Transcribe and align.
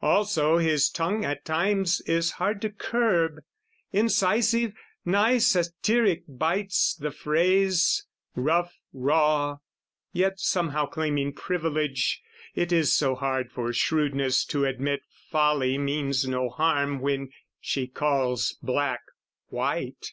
Also 0.00 0.56
his 0.56 0.88
tongue 0.88 1.22
at 1.22 1.44
times 1.44 2.00
is 2.06 2.30
hard 2.40 2.62
to 2.62 2.70
curb; 2.70 3.40
Incisive, 3.92 4.72
nigh 5.04 5.36
satiric 5.36 6.22
bites 6.26 6.94
the 6.94 7.10
phrase, 7.10 8.06
Rough 8.34 8.74
raw, 8.94 9.58
yet 10.14 10.40
somehow 10.40 10.86
claiming 10.86 11.34
privilege 11.34 12.22
It 12.54 12.72
is 12.72 12.94
so 12.94 13.14
hard 13.16 13.52
for 13.52 13.70
shrewdness 13.74 14.46
to 14.46 14.64
admit 14.64 15.02
Folly 15.30 15.76
means 15.76 16.26
no 16.26 16.48
harm 16.48 17.00
when 17.00 17.28
she 17.60 17.86
calls 17.86 18.56
black 18.62 19.02
white! 19.48 20.12